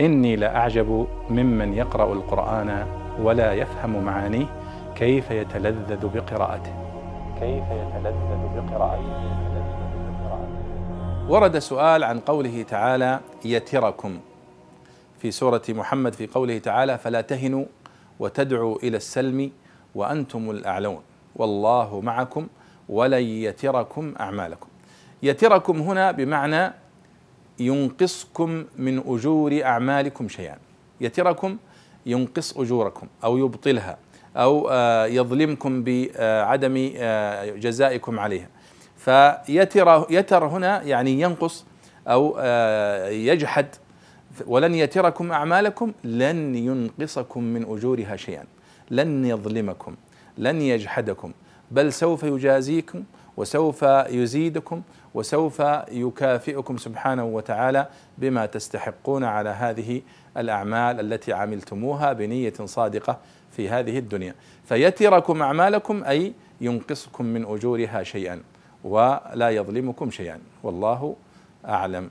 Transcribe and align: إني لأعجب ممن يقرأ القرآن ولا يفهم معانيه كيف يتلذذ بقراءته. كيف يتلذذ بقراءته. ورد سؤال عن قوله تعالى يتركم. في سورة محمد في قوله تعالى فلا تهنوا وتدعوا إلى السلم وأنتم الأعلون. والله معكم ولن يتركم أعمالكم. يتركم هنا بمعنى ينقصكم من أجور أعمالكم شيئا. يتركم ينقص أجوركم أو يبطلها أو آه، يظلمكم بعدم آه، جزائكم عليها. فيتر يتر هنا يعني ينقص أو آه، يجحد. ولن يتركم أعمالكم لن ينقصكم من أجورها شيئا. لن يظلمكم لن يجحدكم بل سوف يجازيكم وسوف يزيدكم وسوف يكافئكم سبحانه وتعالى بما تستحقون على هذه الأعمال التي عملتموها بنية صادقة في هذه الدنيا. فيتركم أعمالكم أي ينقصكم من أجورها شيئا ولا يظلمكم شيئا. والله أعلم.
إني 0.00 0.36
لأعجب 0.36 1.06
ممن 1.30 1.74
يقرأ 1.74 2.12
القرآن 2.12 2.86
ولا 3.22 3.52
يفهم 3.52 4.04
معانيه 4.04 4.46
كيف 4.96 5.30
يتلذذ 5.30 6.06
بقراءته. 6.14 6.72
كيف 7.40 7.64
يتلذذ 7.64 8.42
بقراءته. 8.56 9.38
ورد 11.28 11.58
سؤال 11.58 12.04
عن 12.04 12.20
قوله 12.20 12.62
تعالى 12.62 13.20
يتركم. 13.44 14.18
في 15.18 15.30
سورة 15.30 15.62
محمد 15.68 16.12
في 16.12 16.26
قوله 16.26 16.58
تعالى 16.58 16.98
فلا 16.98 17.20
تهنوا 17.20 17.64
وتدعوا 18.18 18.76
إلى 18.82 18.96
السلم 18.96 19.50
وأنتم 19.94 20.50
الأعلون. 20.50 21.00
والله 21.36 22.00
معكم 22.00 22.46
ولن 22.88 23.22
يتركم 23.22 24.14
أعمالكم. 24.20 24.68
يتركم 25.22 25.80
هنا 25.80 26.10
بمعنى 26.10 26.72
ينقصكم 27.60 28.64
من 28.78 29.02
أجور 29.06 29.62
أعمالكم 29.62 30.28
شيئا. 30.28 30.58
يتركم 31.00 31.56
ينقص 32.06 32.58
أجوركم 32.58 33.06
أو 33.24 33.38
يبطلها 33.38 33.98
أو 34.36 34.68
آه، 34.70 35.06
يظلمكم 35.06 35.82
بعدم 35.84 36.90
آه، 36.96 37.50
جزائكم 37.50 38.20
عليها. 38.20 38.48
فيتر 38.96 40.06
يتر 40.10 40.46
هنا 40.46 40.82
يعني 40.82 41.20
ينقص 41.20 41.64
أو 42.08 42.36
آه، 42.38 43.08
يجحد. 43.08 43.66
ولن 44.46 44.74
يتركم 44.74 45.32
أعمالكم 45.32 45.92
لن 46.04 46.54
ينقصكم 46.54 47.44
من 47.44 47.62
أجورها 47.62 48.16
شيئا. 48.16 48.44
لن 48.90 49.24
يظلمكم 49.24 49.96
لن 50.38 50.62
يجحدكم 50.62 51.32
بل 51.70 51.92
سوف 51.92 52.22
يجازيكم 52.22 53.04
وسوف 53.38 53.82
يزيدكم 54.08 54.82
وسوف 55.14 55.62
يكافئكم 55.90 56.76
سبحانه 56.76 57.24
وتعالى 57.24 57.86
بما 58.18 58.46
تستحقون 58.46 59.24
على 59.24 59.50
هذه 59.50 60.02
الأعمال 60.36 61.00
التي 61.00 61.32
عملتموها 61.32 62.12
بنية 62.12 62.54
صادقة 62.64 63.18
في 63.50 63.68
هذه 63.68 63.98
الدنيا. 63.98 64.34
فيتركم 64.64 65.42
أعمالكم 65.42 66.04
أي 66.04 66.32
ينقصكم 66.60 67.24
من 67.24 67.44
أجورها 67.44 68.02
شيئا 68.02 68.42
ولا 68.84 69.50
يظلمكم 69.50 70.10
شيئا. 70.10 70.38
والله 70.62 71.16
أعلم. 71.66 72.10